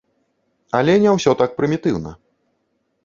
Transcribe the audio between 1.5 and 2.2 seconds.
прымітыўна.